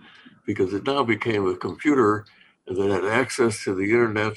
[0.46, 2.24] because it now became a computer
[2.66, 4.35] that had access to the internet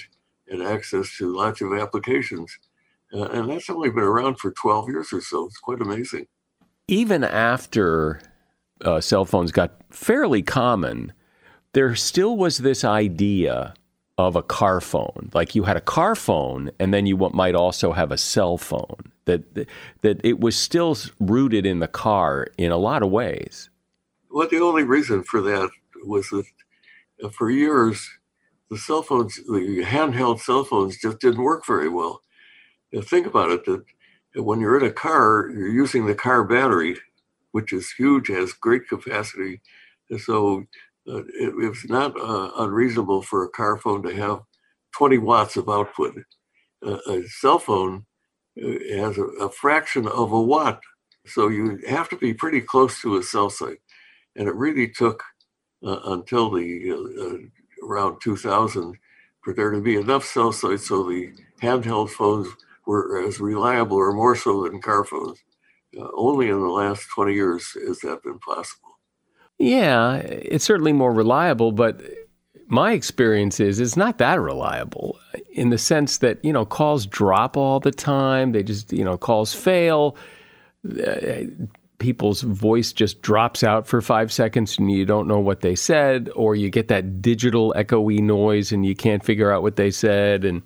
[0.47, 2.57] and access to lots of applications.
[3.13, 5.45] Uh, and that's only been around for 12 years or so.
[5.45, 6.27] It's quite amazing.
[6.87, 8.21] Even after
[8.83, 11.13] uh, cell phones got fairly common,
[11.73, 13.73] there still was this idea
[14.17, 15.29] of a car phone.
[15.33, 19.11] Like you had a car phone, and then you might also have a cell phone.
[19.25, 19.67] That
[20.01, 23.69] that it was still rooted in the car in a lot of ways.
[24.29, 25.69] Well, the only reason for that
[26.05, 26.45] was that
[27.23, 28.09] uh, for years
[28.69, 32.21] the cell phones, the handheld cell phones, just didn't work very well.
[32.93, 33.65] Now, think about it.
[33.65, 33.83] That
[34.43, 36.95] when you're in a car, you're using the car battery,
[37.51, 39.61] which is huge, has great capacity.
[40.09, 40.65] And so
[41.05, 44.41] it, it's not uh, unreasonable for a car phone to have
[44.97, 46.15] 20 watts of output.
[46.85, 48.05] Uh, a cell phone
[48.61, 50.81] uh, has a, a, fraction of a watt.
[51.25, 53.79] So you have to be pretty close to a cell site.
[54.35, 55.23] And it really took
[55.85, 58.97] uh, until the uh, around 2000
[59.43, 62.47] for there to be enough cell sites so the handheld phones
[62.85, 65.39] were as reliable or more so than car phones.
[66.13, 68.90] only in the last 20 years has that been possible.
[69.61, 72.01] Yeah, it's certainly more reliable, but
[72.67, 75.19] my experience is it's not that reliable
[75.51, 78.53] in the sense that, you know, calls drop all the time.
[78.53, 80.15] They just, you know, calls fail.
[80.83, 81.43] Uh,
[81.99, 86.31] people's voice just drops out for five seconds and you don't know what they said,
[86.35, 90.43] or you get that digital echoey noise and you can't figure out what they said,
[90.43, 90.63] and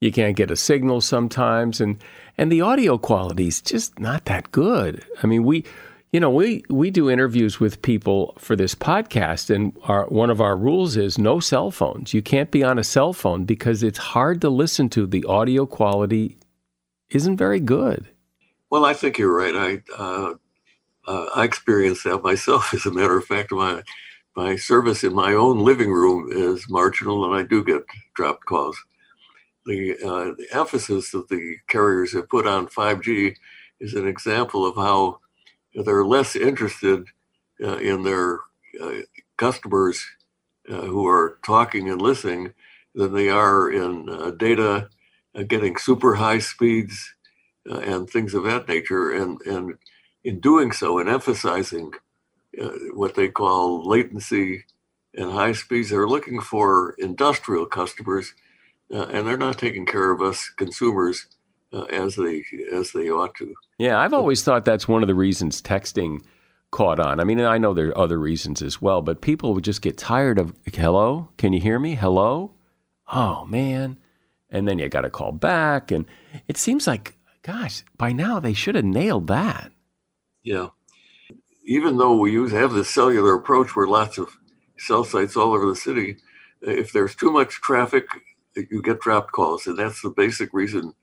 [0.00, 1.80] you can't get a signal sometimes.
[1.80, 2.02] And,
[2.36, 5.04] and the audio quality is just not that good.
[5.22, 5.64] I mean, we,
[6.14, 10.40] you know, we, we do interviews with people for this podcast, and our, one of
[10.40, 12.14] our rules is no cell phones.
[12.14, 15.08] You can't be on a cell phone because it's hard to listen to.
[15.08, 16.38] The audio quality
[17.10, 18.06] isn't very good.
[18.70, 19.56] Well, I think you're right.
[19.56, 20.34] I uh,
[21.08, 22.72] uh, I experienced that myself.
[22.74, 23.82] As a matter of fact, my
[24.36, 27.82] my service in my own living room is marginal, and I do get
[28.14, 28.78] dropped calls.
[29.66, 33.34] The, uh, the emphasis that the carriers have put on 5G
[33.80, 35.18] is an example of how
[35.74, 37.06] they're less interested
[37.62, 38.40] uh, in their
[38.80, 39.00] uh,
[39.36, 40.04] customers
[40.68, 42.52] uh, who are talking and listening
[42.94, 44.88] than they are in uh, data,
[45.34, 47.14] uh, getting super high speeds
[47.66, 49.10] and things of that nature.
[49.12, 49.74] And, and
[50.22, 51.92] in doing so and emphasizing
[52.92, 54.64] what they call latency
[55.14, 58.34] and high speeds, they're looking for industrial customers
[58.90, 61.26] and they're not taking care of us consumers
[61.74, 63.54] uh, as they as they ought to.
[63.78, 66.22] Yeah, I've always thought that's one of the reasons texting
[66.70, 67.20] caught on.
[67.20, 69.98] I mean, I know there are other reasons as well, but people would just get
[69.98, 71.94] tired of hello, can you hear me?
[71.94, 72.52] Hello?
[73.12, 73.98] Oh man.
[74.50, 76.06] And then you got to call back and
[76.48, 79.70] it seems like gosh, by now they should have nailed that.
[80.42, 80.68] Yeah.
[81.64, 84.36] Even though we use have this cellular approach where lots of
[84.78, 86.16] cell sites all over the city,
[86.60, 88.06] if there's too much traffic,
[88.56, 90.94] you get dropped calls, and that's the basic reason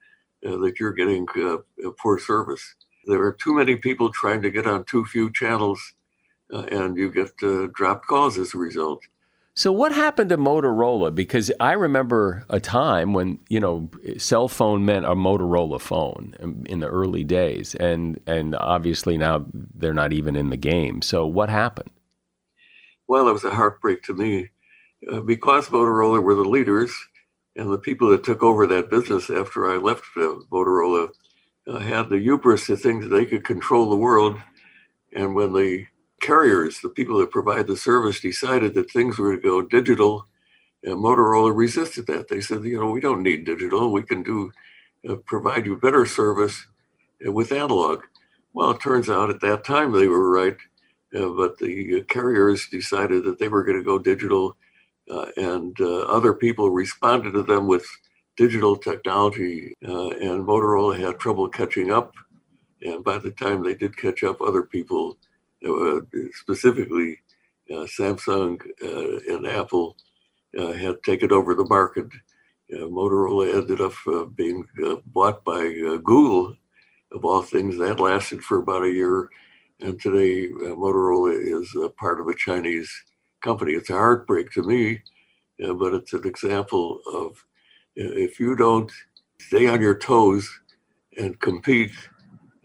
[0.45, 1.57] uh, that you're getting uh,
[1.99, 2.75] poor service.
[3.05, 5.93] There are too many people trying to get on too few channels,
[6.53, 7.31] uh, and you get
[7.73, 9.01] dropped calls as a result.
[9.53, 11.13] So what happened to Motorola?
[11.13, 16.79] Because I remember a time when you know cell phone meant a Motorola phone in
[16.79, 21.01] the early days, and and obviously now they're not even in the game.
[21.01, 21.91] So what happened?
[23.07, 24.51] Well, it was a heartbreak to me
[25.11, 26.95] uh, because Motorola were the leaders,
[27.55, 31.09] and the people that took over that business after I left uh, Motorola
[31.67, 34.37] uh, had the hubris to think that they could control the world.
[35.13, 35.85] And when the
[36.21, 40.27] carriers, the people that provide the service, decided that things were to go digital,
[40.83, 42.27] and Motorola resisted that.
[42.27, 43.91] They said, you know, we don't need digital.
[43.91, 44.51] We can do
[45.07, 46.67] uh, provide you better service
[47.25, 48.03] uh, with analog.
[48.53, 50.57] Well, it turns out at that time they were right,
[51.15, 54.53] uh, but the carriers decided that they were going to go digital, uh,
[55.37, 57.85] and uh, other people responded to them with
[58.37, 62.13] digital technology, uh, and Motorola had trouble catching up.
[62.81, 65.17] And by the time they did catch up, other people
[65.67, 65.99] uh,
[66.33, 67.19] specifically
[67.69, 69.95] uh, Samsung uh, and Apple
[70.53, 72.07] had taken over the market.
[72.71, 73.93] Motorola ended up
[74.35, 74.65] being
[75.07, 75.61] bought by
[76.03, 76.55] Google,
[77.11, 77.77] of all things.
[77.77, 79.29] That lasted for about a year.
[79.81, 82.91] And today, Motorola is part of a Chinese
[83.41, 83.73] company.
[83.73, 85.01] It's a heartbreak to me,
[85.59, 87.43] but it's an example of
[87.95, 88.91] if you don't
[89.39, 90.49] stay on your toes
[91.17, 91.91] and compete,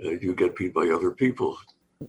[0.04, 1.58] uh, you get beat by other people.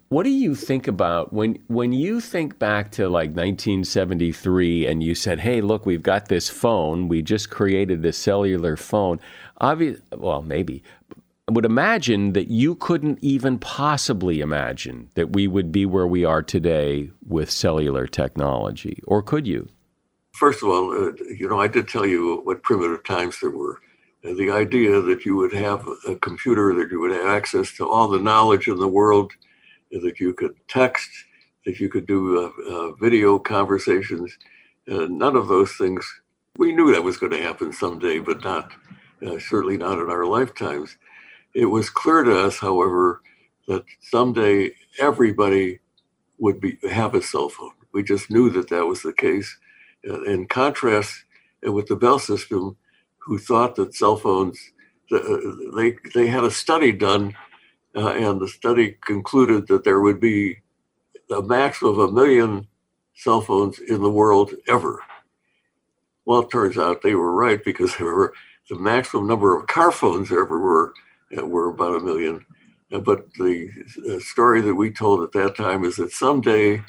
[0.10, 5.16] What do you think about when when you think back to like 1973 and you
[5.16, 7.08] said, "Hey, look, we've got this phone.
[7.08, 9.22] We just created this cellular phone."
[9.60, 10.84] Obvious, well, maybe
[11.50, 16.44] would imagine that you couldn't even possibly imagine that we would be where we are
[16.44, 19.70] today with cellular technology, or could you?
[20.34, 23.80] First of all, uh, you know, I did tell you what primitive times there were.
[24.26, 27.88] Uh, the idea that you would have a computer, that you would have access to
[27.88, 29.32] all the knowledge in the world
[29.92, 31.10] that you could text,
[31.66, 34.38] that you could do uh, uh, video conversations.
[34.92, 36.06] Uh, none of those things,
[36.58, 38.74] we knew that was going to happen someday, but not,
[39.26, 40.98] uh, certainly not in our lifetimes.
[41.58, 43.24] It was clear to us, however,
[43.68, 45.80] that someday everybody
[46.38, 47.72] would be have a cell phone.
[47.94, 49.58] We just knew that that was the case.
[50.08, 51.26] Uh, in contrast
[51.68, 52.78] uh, with the Bell system,
[53.18, 54.60] who thought that cell phones,
[55.10, 57.36] they, they had a study done
[57.96, 60.60] uh, and the study concluded that there would be
[61.36, 62.68] a maximum of a million
[63.16, 65.02] cell phones in the world ever.
[66.24, 68.34] Well, it turns out they were right because there were
[68.70, 72.46] the maximum number of car phones ever were uh, were about a million.
[72.92, 73.70] Uh, but the
[74.10, 76.82] uh, story that we told at that time is that someday,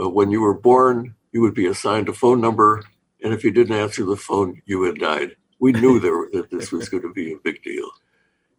[0.00, 2.84] uh, when you were born, you would be assigned a phone number,
[3.22, 5.36] and if you didn't answer the phone, you had died.
[5.58, 7.90] We knew there, that this was going to be a big deal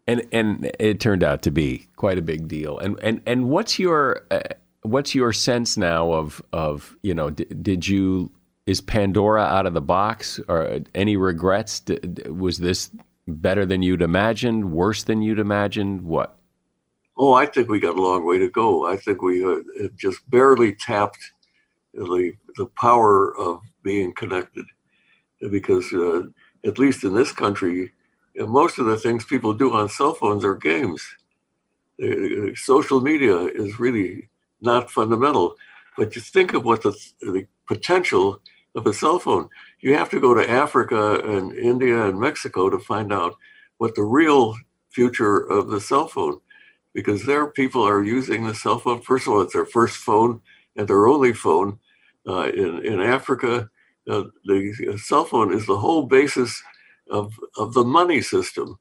[0.07, 2.79] and and it turned out to be quite a big deal.
[2.79, 4.39] And and and what's your uh,
[4.81, 8.31] what's your sense now of of you know d- did you
[8.65, 11.81] is Pandora out of the box or any regrets?
[11.81, 11.99] D-
[12.29, 12.89] was this
[13.27, 14.71] better than you'd imagined?
[14.71, 16.01] Worse than you'd imagined?
[16.01, 16.37] What?
[17.17, 18.85] Oh, I think we got a long way to go.
[18.85, 19.59] I think we uh,
[19.95, 21.19] just barely tapped
[21.93, 24.65] the the power of being connected,
[25.51, 26.23] because uh,
[26.65, 27.91] at least in this country,
[28.35, 31.01] most of the things people do on cell phones are games.
[32.01, 34.29] Uh, social media is really
[34.61, 35.55] not fundamental.
[35.97, 38.39] But you think of what the, the potential
[38.77, 39.49] of a cell phone.
[39.81, 43.35] You have to go to Africa and India and Mexico to find out
[43.79, 44.55] what the real
[44.91, 46.39] future of the cell phone,
[46.93, 49.01] because there people are using the cell phone.
[49.01, 50.41] First of all, it's their first phone
[50.75, 51.79] and their only phone.
[52.27, 53.69] Uh, in, in Africa,
[54.09, 56.61] uh, the cell phone is the whole basis
[57.09, 58.77] of, of the money system.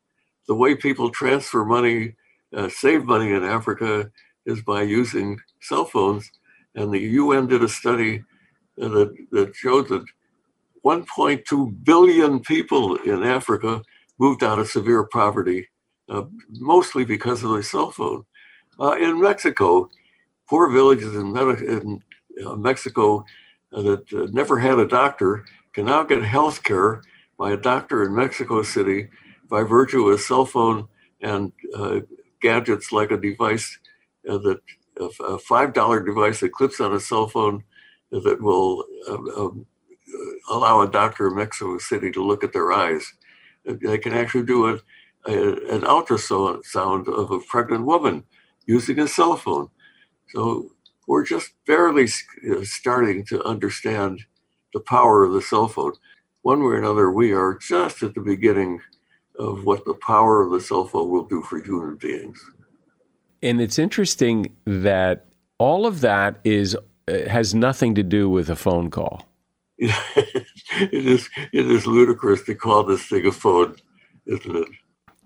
[0.47, 2.17] The way people transfer money,
[2.55, 4.11] uh, save money in Africa
[4.45, 6.31] is by using cell phones.
[6.75, 8.23] And the UN did a study
[8.77, 10.05] that, showed that
[10.85, 13.83] 1.2 billion people in Africa
[14.19, 15.69] moved out of severe poverty,
[16.09, 18.25] uh, mostly because of the cell phone.
[18.79, 19.89] Uh, in Mexico,
[20.49, 22.03] poor villages in, in
[22.47, 23.25] uh, Mexico
[23.73, 27.03] uh, that uh, never had a doctor can now get health care
[27.39, 29.09] by a doctor in Mexico City
[29.49, 30.87] by virtue of a cell phone
[31.21, 32.01] and uh,
[32.41, 33.79] gadgets like a device
[34.25, 34.61] that
[34.99, 37.63] a five dollar device that clips on a cell phone
[38.11, 39.67] that will um, um,
[40.51, 43.13] allow a doctor in Mexico City to look at their eyes.
[43.65, 44.75] They can actually do a,
[45.27, 48.25] a, an ultrasound of a pregnant woman
[48.67, 49.69] using a cell phone.
[50.29, 50.71] So
[51.07, 52.07] we're just barely
[52.63, 54.25] starting to understand
[54.73, 55.93] the power of the cell phone
[56.47, 58.81] one way or another, we are just at the beginning
[59.37, 62.41] of what the power of the cell phone will do for human beings.
[63.43, 65.27] And it's interesting that
[65.59, 66.77] all of that is
[67.09, 69.27] has nothing to do with a phone call.
[69.79, 70.47] it
[70.93, 73.77] is it is ludicrous to call this thing a phone,
[74.27, 74.69] isn't it?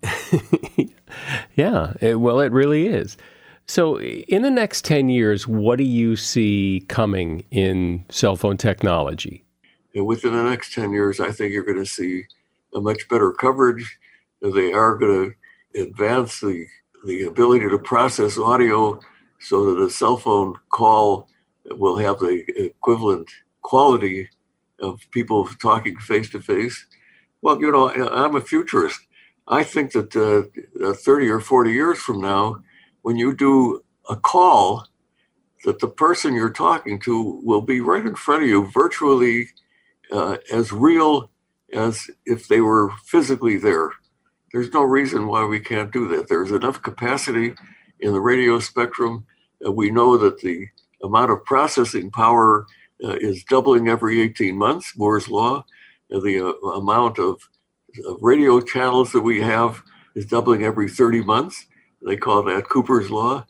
[1.55, 3.17] yeah, it, well, it really is.
[3.67, 9.45] So, in the next 10 years, what do you see coming in cell phone technology?
[9.95, 12.23] And within the next 10 years, I think you're going to see
[12.73, 13.97] a much better coverage.
[14.41, 15.35] They are going
[15.73, 16.65] to advance the,
[17.05, 18.99] the ability to process audio
[19.39, 21.27] so that a cell phone call
[21.77, 23.29] will have the equivalent
[23.61, 24.29] quality
[24.79, 26.85] of people talking face to face.
[27.41, 28.99] Well, you know, I'm a futurist.
[29.47, 32.61] I think that uh, 30 or 40 years from now,
[33.01, 34.87] when you do a call,
[35.63, 39.49] that the person you're talking to will be right in front of you, virtually
[40.11, 41.29] uh, as real
[41.73, 43.91] as if they were physically there.
[44.51, 46.27] There's no reason why we can't do that.
[46.27, 47.53] There's enough capacity
[47.99, 49.25] in the radio spectrum.
[49.65, 50.67] Uh, we know that the
[51.03, 52.65] amount of processing power
[53.03, 55.65] uh, is doubling every 18 months, Moore's Law.
[56.09, 57.41] The uh, amount of,
[58.05, 59.81] of radio channels that we have
[60.15, 61.65] is doubling every 30 months.
[62.05, 63.45] They call that Cooper's Law.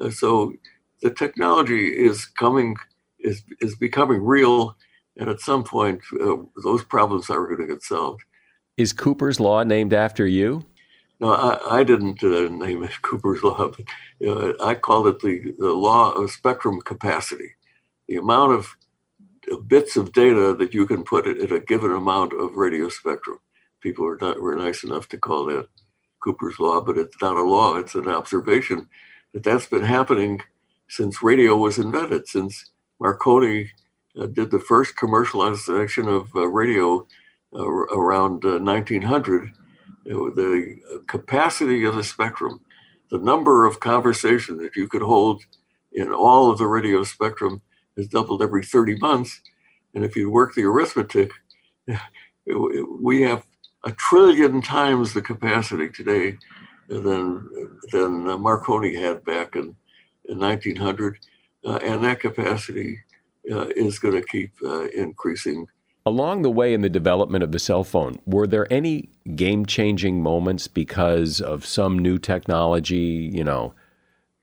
[0.00, 0.52] Uh, so
[1.00, 2.76] the technology is coming,
[3.18, 4.76] is, is becoming real
[5.16, 8.22] and at some point, uh, those problems are going to get solved.
[8.76, 10.64] Is Cooper's Law named after you?
[11.22, 13.70] No, I, I didn't uh, name it Cooper's Law.
[13.70, 17.52] But, uh, I called it the, the law of spectrum capacity.
[18.08, 18.76] The amount of
[19.68, 23.38] bits of data that you can put at a given amount of radio spectrum.
[23.80, 25.68] People were not were nice enough to call that
[26.20, 28.88] Cooper's law, but it's not a law; it's an observation
[29.32, 30.40] that that's been happening
[30.88, 32.70] since radio was invented, since
[33.00, 33.70] Marconi
[34.20, 37.06] uh, did the first commercialization of uh, radio
[37.54, 39.52] uh, around 1900.
[40.04, 42.60] The capacity of the spectrum,
[43.10, 45.42] the number of conversations that you could hold
[45.92, 47.60] in all of the radio spectrum
[47.96, 49.40] has doubled every 30 months.
[49.94, 51.30] And if you work the arithmetic,
[52.46, 53.44] we have
[53.84, 56.38] a trillion times the capacity today
[56.88, 57.48] than
[57.90, 59.74] than Marconi had back in,
[60.28, 61.18] in 1900,
[61.64, 62.98] uh, and that capacity
[63.50, 65.66] uh, is going to keep uh, increasing.
[66.04, 70.20] Along the way in the development of the cell phone, were there any game changing
[70.20, 73.74] moments because of some new technology, you know,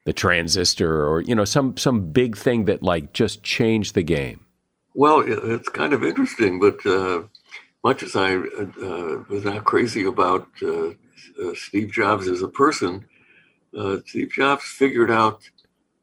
[0.06, 4.46] the transistor or, you know, some, some big thing that like just changed the game?
[4.94, 7.24] Well, it's kind of interesting, but uh,
[7.84, 13.06] much as I uh, was not crazy about uh, uh, Steve Jobs as a person,
[14.06, 15.42] Steve Jobs figured out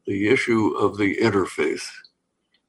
[0.05, 1.89] the issue of the interface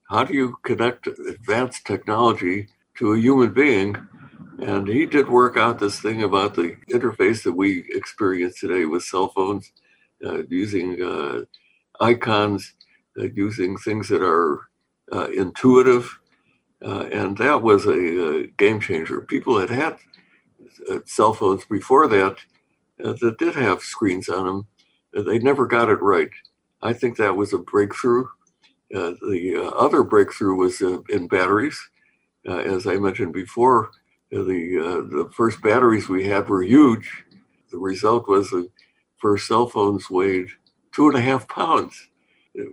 [0.09, 2.69] how do you connect advanced technology
[2.99, 3.97] to a human being?
[4.61, 9.05] And he did work out this thing about the interface that we experience today with
[9.05, 9.73] cell phones,
[10.25, 11.43] uh, using uh,
[12.01, 12.75] icons,
[13.19, 14.69] uh, using things that are
[15.13, 16.19] uh, intuitive.
[16.85, 19.21] Uh, and that was a, a, game changer.
[19.23, 19.97] People had had
[20.91, 22.37] uh, cell phones before that
[22.99, 24.67] that did have screens on them.
[25.25, 26.31] They never got it right.
[26.83, 28.27] I think that was a breakthrough
[28.95, 31.79] uh, the uh, other breakthrough was uh, in batteries.
[32.49, 33.91] As I mentioned before,
[34.31, 37.25] the the first batteries we had were huge.
[37.71, 38.69] The result was the
[39.19, 40.49] first cell phones weighed
[40.93, 42.09] two and a half pounds.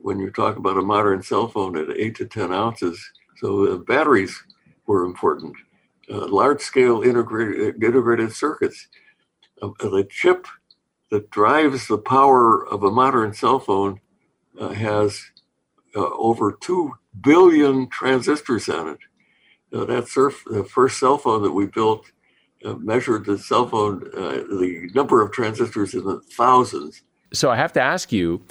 [0.02, 3.00] When you talk about a modern cell phone at eight to ten ounces,
[3.38, 4.44] so batteries
[4.88, 5.56] were important.
[6.10, 8.88] Uh, large scale integrated, integrated circuits.
[9.62, 10.48] Uh, the chip
[11.10, 14.00] that drives the power of a modern cell phone
[14.60, 15.32] uh, has
[15.96, 19.00] uh, over 2 billion transistors on it.
[19.74, 22.12] Uh, that surf, the first cell phone that we built
[22.64, 27.02] uh, measured the cell phone, uh, the number of transistors in the thousands.
[27.34, 28.42] So I have to ask you,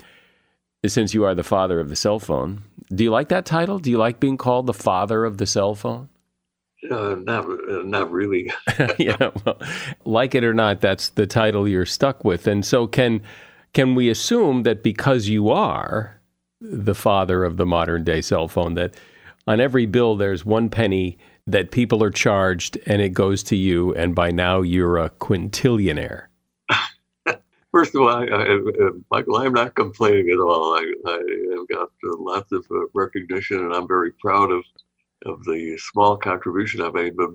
[0.86, 2.62] since you are the father of the cell phone,
[2.94, 3.78] do you like that title?
[3.78, 6.08] Do you like being called the father of the cell phone?
[6.90, 8.52] Uh, not, uh, not really.
[8.98, 9.58] yeah, well,
[10.04, 12.46] like it or not, that's the title you're stuck with.
[12.46, 13.22] And so, can
[13.72, 16.20] can we assume that because you are,
[16.60, 18.94] the father of the modern day cell phone that
[19.46, 23.94] on every bill there's one penny that people are charged and it goes to you
[23.94, 26.26] and by now you're a quintillionaire
[27.72, 28.58] first of all I, I,
[29.10, 30.74] michael i'm not complaining at all.
[30.74, 31.18] I, I
[31.56, 34.64] have got lots of uh, recognition and i'm very proud of
[35.26, 37.30] of the small contribution i made but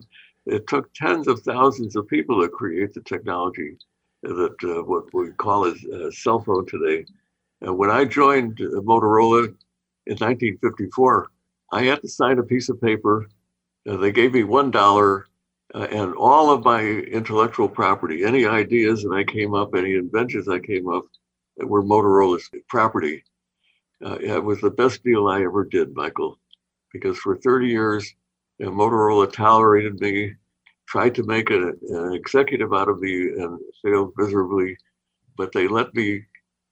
[0.45, 3.77] it took tens of thousands of people to create the technology
[4.23, 5.75] that uh, what we call a,
[6.07, 7.05] a cell phone today.
[7.61, 9.45] And when I joined Motorola
[10.07, 11.27] in 1954,
[11.71, 13.29] I had to sign a piece of paper.
[13.87, 15.27] Uh, they gave me one dollar,
[15.75, 20.47] uh, and all of my intellectual property, any ideas that I came up, any inventions
[20.49, 21.05] I came up,
[21.57, 23.23] that were Motorola's property.
[24.05, 26.39] Uh, it was the best deal I ever did, Michael,
[26.93, 28.15] because for 30 years
[28.59, 30.35] And Motorola tolerated me,
[30.87, 34.77] tried to make a, an executive out of me, and failed miserably.
[35.37, 36.25] But they let me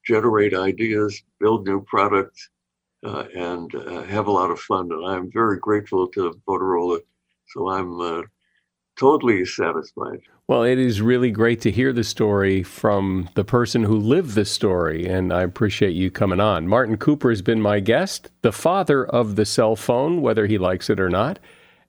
[0.05, 2.56] generate ideas, build new products, uh,
[3.03, 4.91] and uh, have a lot of fun.
[4.91, 6.99] And I'm very grateful to Motorola.
[7.47, 8.21] So I'm uh,
[8.97, 10.21] totally satisfied.
[10.47, 14.45] Well, it is really great to hear the story from the person who lived the
[14.45, 16.67] story, and I appreciate you coming on.
[16.69, 20.89] Martin Cooper has been my guest, the father of the cell phone, whether he likes
[20.89, 21.37] it or not,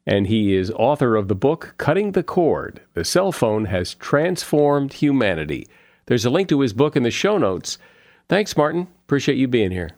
[0.06, 4.94] and he is author of the book Cutting the Cord The Cell Phone Has Transformed
[4.94, 5.68] Humanity.
[6.06, 7.78] There's a link to his book in the show notes.
[8.28, 8.88] Thanks, Martin.
[9.04, 9.90] Appreciate you being here.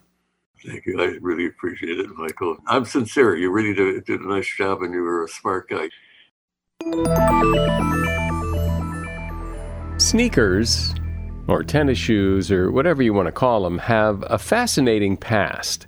[0.66, 1.00] Thank you.
[1.00, 2.58] I really appreciate it, Michael.
[2.66, 3.34] I'm sincere.
[3.36, 5.88] You really did, did a nice job, and you were a smart guy.
[9.98, 10.94] Sneakers,
[11.46, 15.86] or tennis shoes, or whatever you want to call them, have a fascinating past.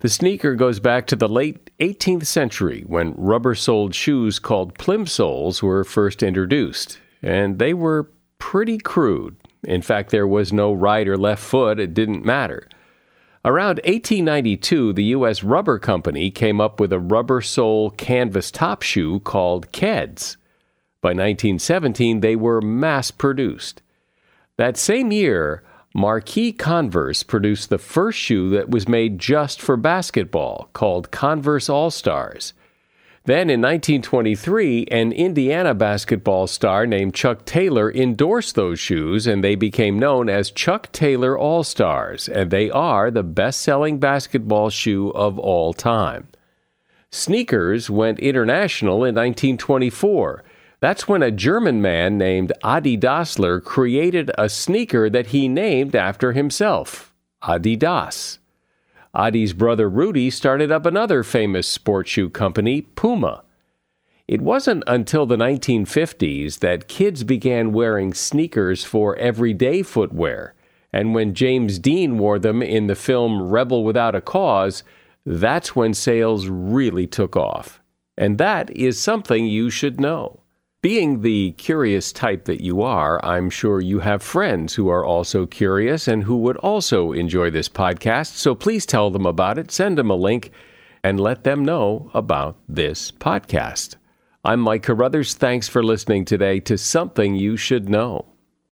[0.00, 5.62] The sneaker goes back to the late 18th century when rubber soled shoes called plimsolls
[5.62, 9.36] were first introduced, and they were pretty crude.
[9.62, 12.68] In fact, there was no right or left foot, it didn't matter.
[13.44, 15.42] Around 1892, the U.S.
[15.42, 20.36] Rubber Company came up with a rubber sole canvas top shoe called Keds.
[21.00, 23.82] By 1917, they were mass produced.
[24.58, 30.70] That same year, Marquis Converse produced the first shoe that was made just for basketball,
[30.72, 32.54] called Converse All Stars.
[33.24, 39.54] Then in 1923, an Indiana basketball star named Chuck Taylor endorsed those shoes and they
[39.54, 45.10] became known as Chuck Taylor All Stars, and they are the best selling basketball shoe
[45.10, 46.26] of all time.
[47.12, 50.42] Sneakers went international in 1924.
[50.80, 56.32] That's when a German man named Adi Dassler created a sneaker that he named after
[56.32, 57.14] himself,
[57.44, 58.38] Adidas.
[59.14, 63.44] Adi's brother Rudy started up another famous sports shoe company, Puma.
[64.26, 70.54] It wasn't until the 1950s that kids began wearing sneakers for everyday footwear,
[70.92, 74.82] and when James Dean wore them in the film Rebel Without a Cause,
[75.26, 77.82] that's when sales really took off.
[78.16, 80.41] And that is something you should know.
[80.82, 85.46] Being the curious type that you are, I'm sure you have friends who are also
[85.46, 88.34] curious and who would also enjoy this podcast.
[88.34, 90.50] So please tell them about it, send them a link,
[91.04, 93.94] and let them know about this podcast.
[94.44, 95.34] I'm Mike Carruthers.
[95.34, 98.31] Thanks for listening today to Something You Should Know.